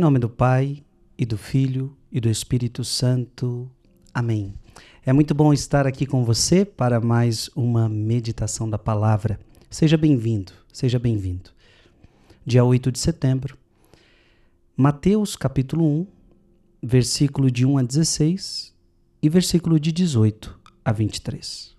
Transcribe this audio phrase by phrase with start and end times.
[0.00, 0.82] Em nome do Pai,
[1.18, 3.70] e do Filho, e do Espírito Santo.
[4.14, 4.54] Amém.
[5.04, 9.38] É muito bom estar aqui com você para mais uma meditação da palavra.
[9.68, 11.50] Seja bem-vindo, seja bem-vindo.
[12.46, 13.58] Dia 8 de setembro,
[14.74, 16.06] Mateus capítulo 1,
[16.82, 18.74] versículo de 1 a 16
[19.22, 21.76] e versículo de 18 a 23.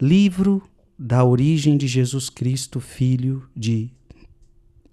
[0.00, 0.60] Livro
[0.98, 3.88] da origem de Jesus Cristo, filho de,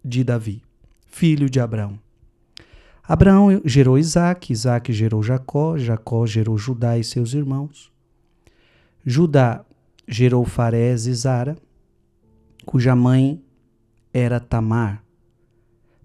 [0.05, 0.61] de Davi
[1.09, 1.99] filho de Abraão.
[3.03, 7.91] Abraão gerou Isaac, Isaac gerou Jacó, Jacó gerou Judá e seus irmãos.
[9.03, 9.65] Judá
[10.07, 11.57] gerou Farés e Zara,
[12.65, 13.43] cuja mãe
[14.13, 15.03] era Tamar.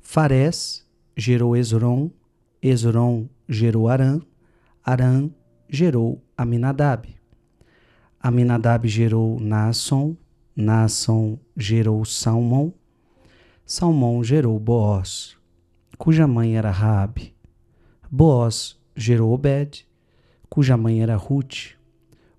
[0.00, 2.10] Farés gerou Esron,
[2.62, 4.20] Esron gerou Arã,
[4.82, 5.30] Arã
[5.68, 7.14] gerou Aminadab.
[8.18, 10.16] Aminadab gerou Naasson,
[10.56, 12.72] Naasson gerou Salmão,
[13.66, 15.38] Salmão gerou Boaz,
[15.96, 17.34] cuja mãe era Raabe.
[18.10, 19.86] Boaz gerou Obed,
[20.50, 21.72] cuja mãe era Ruth.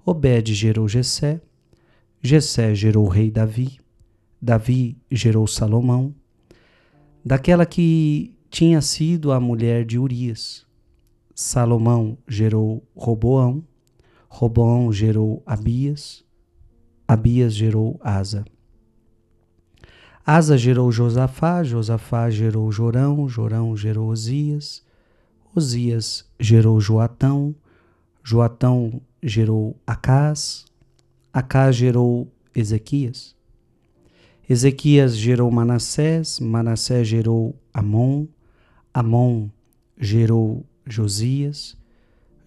[0.05, 1.41] Obed gerou Jessé,
[2.21, 3.79] Jessé gerou o rei Davi.
[4.39, 6.13] Davi gerou Salomão,
[7.25, 10.63] daquela que tinha sido a mulher de Urias.
[11.33, 13.63] Salomão gerou Roboão,
[14.29, 16.23] Roboão gerou Abias,
[17.07, 18.45] Abias gerou Asa.
[20.27, 24.81] Asa gerou Josafá, Josafá gerou Jorão, Jorão gerou Osias,
[25.53, 27.53] Osias gerou Joatão,
[28.23, 30.65] Joatão gerou Acás,
[31.31, 33.35] Acás gerou Ezequias.
[34.49, 38.25] Ezequias gerou Manassés, Manassés gerou Amon,
[38.91, 39.47] Amon
[39.95, 41.77] gerou Josias,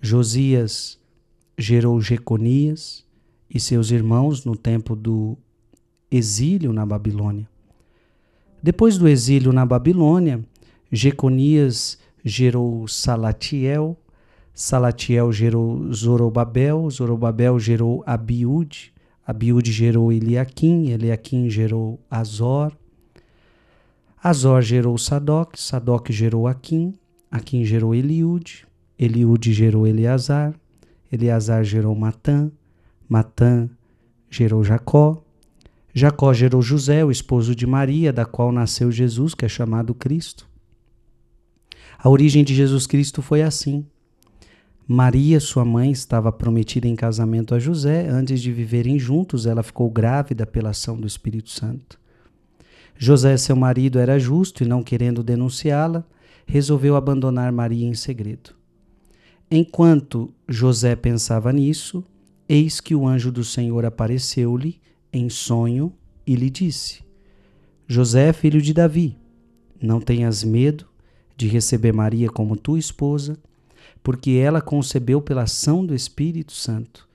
[0.02, 0.98] Josias
[1.56, 3.06] gerou Jeconias
[3.48, 5.38] e seus irmãos no tempo do
[6.10, 7.48] exílio na Babilônia.
[8.62, 10.40] Depois do exílio na Babilônia,
[10.90, 13.96] Jeconias gerou Salatiel,
[14.52, 18.92] Salatiel gerou Zorobabel, Zorobabel gerou Abiúde,
[19.24, 22.72] Abiúde gerou Eliaquim, Eliaquim gerou Azor,
[24.20, 26.94] Azor gerou Sadoc, Sadoc gerou Aquim,
[27.30, 28.66] Aquim gerou Eliúde,
[28.98, 30.52] Eliúde gerou Eleazar,
[31.12, 32.50] Eleazar gerou Matã,
[33.08, 33.68] Matã
[34.28, 35.22] gerou Jacó,
[35.98, 40.48] Jacó gerou José, o esposo de Maria, da qual nasceu Jesus, que é chamado Cristo.
[41.98, 43.84] A origem de Jesus Cristo foi assim.
[44.86, 48.06] Maria, sua mãe, estava prometida em casamento a José.
[48.09, 51.98] Antes de viverem juntos, ela ficou grávida pela ação do Espírito Santo.
[52.97, 56.04] José, seu marido, era justo e, não querendo denunciá-la,
[56.47, 58.50] resolveu abandonar Maria em segredo.
[59.50, 62.04] Enquanto José pensava nisso,
[62.48, 64.80] eis que o anjo do Senhor apareceu-lhe
[65.12, 65.92] em sonho
[66.26, 67.02] e lhe disse:
[67.86, 69.16] José, filho de Davi,
[69.80, 70.86] não tenhas medo
[71.36, 73.38] de receber Maria como tua esposa,
[74.02, 77.08] porque ela concebeu pela ação do Espírito Santo.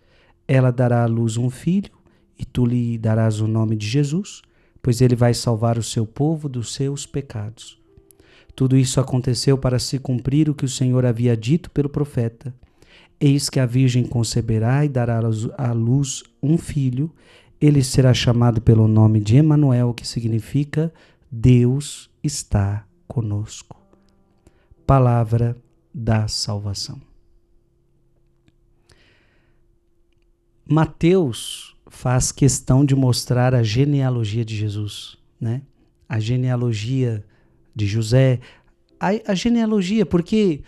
[0.47, 1.91] Ela dará à luz um filho,
[2.37, 4.41] e tu lhe darás o nome de Jesus,
[4.81, 7.79] pois ele vai salvar o seu povo dos seus pecados.
[8.55, 12.53] Tudo isso aconteceu para se cumprir o que o Senhor havia dito pelo profeta.
[13.19, 15.19] Eis que a Virgem conceberá e dará
[15.57, 17.11] à luz um filho,
[17.65, 20.93] ele será chamado pelo nome de Emanuel, que significa
[21.31, 23.81] Deus está conosco.
[24.85, 25.55] Palavra
[25.93, 27.01] da salvação.
[30.69, 35.61] Mateus faz questão de mostrar a genealogia de Jesus, né?
[36.09, 37.25] A genealogia
[37.73, 38.41] de José,
[38.99, 40.65] a, a genealogia, porque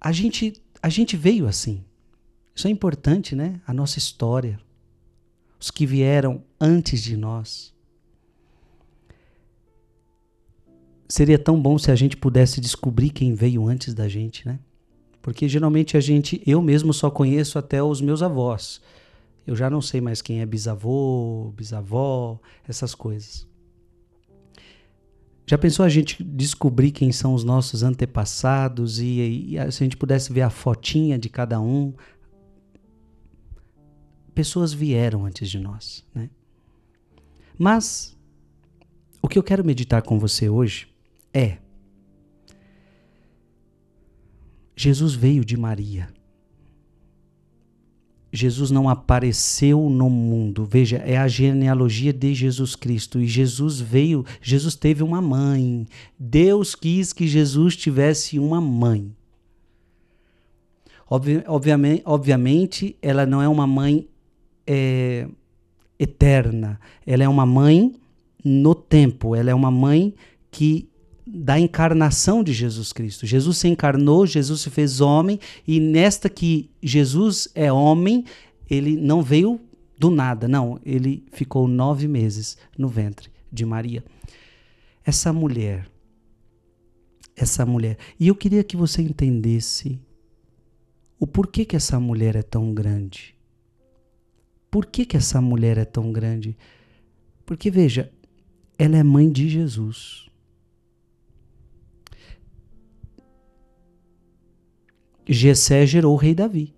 [0.00, 1.84] a gente a gente veio assim.
[2.52, 3.60] Isso é importante, né?
[3.64, 4.58] A nossa história
[5.60, 7.74] os que vieram antes de nós.
[11.06, 14.58] Seria tão bom se a gente pudesse descobrir quem veio antes da gente, né?
[15.20, 18.80] Porque geralmente a gente, eu mesmo só conheço até os meus avós.
[19.46, 23.46] Eu já não sei mais quem é bisavô, bisavó, essas coisas.
[25.46, 29.96] Já pensou a gente descobrir quem são os nossos antepassados e, e se a gente
[29.96, 31.92] pudesse ver a fotinha de cada um,
[34.30, 36.04] pessoas vieram antes de nós.
[36.14, 36.30] Né?
[37.58, 38.16] Mas
[39.20, 40.88] o que eu quero meditar com você hoje
[41.32, 41.58] é:
[44.74, 46.08] Jesus veio de Maria.
[48.32, 50.64] Jesus não apareceu no mundo.
[50.64, 53.20] Veja, é a genealogia de Jesus Cristo.
[53.20, 55.84] E Jesus veio, Jesus teve uma mãe.
[56.18, 59.12] Deus quis que Jesus tivesse uma mãe.
[61.08, 64.08] Obvi obviamente, obviamente, ela não é uma mãe
[64.72, 65.26] é,
[65.98, 66.78] eterna.
[67.04, 67.92] Ela é uma mãe
[68.44, 69.34] no tempo.
[69.34, 70.14] Ela é uma mãe
[70.48, 70.88] que
[71.26, 73.26] da encarnação de Jesus Cristo.
[73.26, 78.24] Jesus se encarnou, Jesus se fez homem, e nesta que Jesus é homem,
[78.68, 79.60] ele não veio
[79.98, 80.80] do nada, não.
[80.84, 84.04] Ele ficou nove meses no ventre de Maria.
[85.04, 85.88] Essa mulher,
[87.36, 87.96] essa mulher.
[88.18, 90.00] E eu queria que você entendesse
[91.18, 93.39] o porquê que essa mulher é tão grande.
[94.70, 96.56] Por que, que essa mulher é tão grande?
[97.44, 98.12] Porque, veja,
[98.78, 100.30] ela é mãe de Jesus.
[105.26, 106.74] Jessé gerou o rei Davi.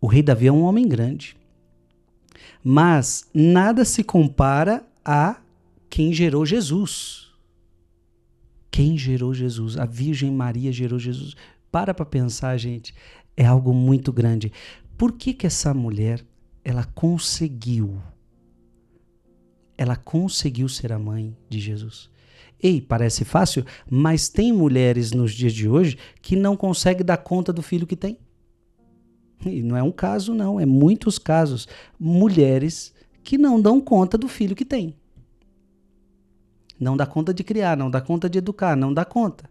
[0.00, 1.36] O rei Davi é um homem grande.
[2.62, 5.40] Mas nada se compara a
[5.88, 7.30] quem gerou Jesus.
[8.70, 9.78] Quem gerou Jesus?
[9.78, 11.34] A Virgem Maria gerou Jesus.
[11.70, 12.94] Para para pensar, gente.
[13.36, 14.52] É algo muito grande.
[14.96, 16.24] Por que que essa mulher
[16.64, 18.00] ela conseguiu?
[19.76, 22.10] Ela conseguiu ser a mãe de Jesus.
[22.62, 27.52] Ei, parece fácil, mas tem mulheres nos dias de hoje que não conseguem dar conta
[27.52, 28.18] do filho que tem.
[29.44, 31.68] E não é um caso, não, é muitos casos.
[32.00, 34.94] Mulheres que não dão conta do filho que tem.
[36.80, 39.48] Não dá conta de criar, não dá conta de educar, não dá conta.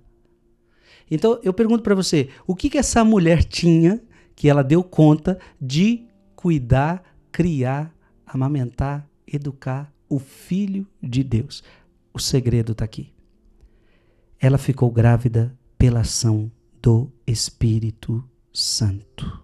[1.09, 4.01] Então eu pergunto para você, o que, que essa mulher tinha
[4.35, 6.05] que ela deu conta de
[6.35, 7.93] cuidar, criar,
[8.25, 11.63] amamentar, educar o filho de Deus?
[12.13, 13.13] O segredo está aqui.
[14.39, 18.23] Ela ficou grávida pela ação do Espírito
[18.53, 19.43] Santo.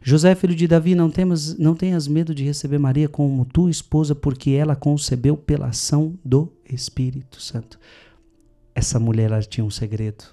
[0.00, 4.14] José, filho de Davi, não, temas, não tenhas medo de receber Maria como tua esposa,
[4.14, 7.78] porque ela concebeu pela ação do Espírito Santo.
[8.78, 10.24] Essa mulher ela tinha um segredo.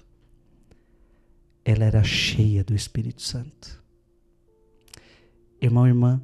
[1.64, 3.82] Ela era cheia do Espírito Santo.
[5.60, 6.22] Irmão irmã,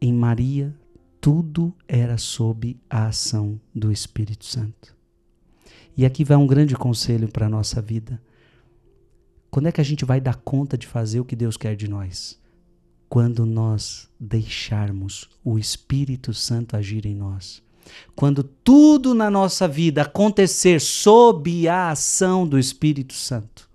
[0.00, 0.74] em Maria
[1.20, 4.96] tudo era sob a ação do Espírito Santo.
[5.94, 8.18] E aqui vai um grande conselho para a nossa vida.
[9.50, 11.86] Quando é que a gente vai dar conta de fazer o que Deus quer de
[11.86, 12.40] nós?
[13.10, 17.62] Quando nós deixarmos o Espírito Santo agir em nós.
[18.14, 23.68] Quando tudo na nossa vida acontecer sob a ação do Espírito Santo.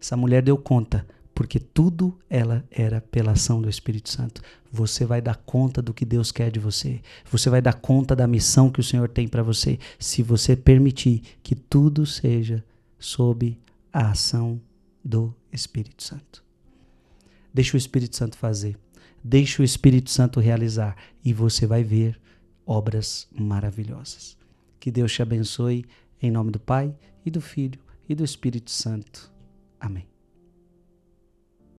[0.00, 1.06] Essa mulher deu conta
[1.38, 4.42] porque tudo ela era pela ação do Espírito Santo.
[4.72, 7.00] Você vai dar conta do que Deus quer de você.
[7.30, 11.22] Você vai dar conta da missão que o Senhor tem para você, se você permitir
[11.40, 12.64] que tudo seja
[12.98, 13.56] sob
[13.92, 14.60] a ação
[15.04, 16.42] do Espírito Santo.
[17.54, 18.76] Deixa o Espírito Santo fazer.
[19.22, 22.20] Deixa o Espírito Santo realizar e você vai ver
[22.66, 24.36] obras maravilhosas.
[24.78, 25.84] Que Deus te abençoe
[26.20, 26.94] em nome do Pai
[27.24, 29.30] e do Filho e do Espírito Santo.
[29.80, 30.17] Amém.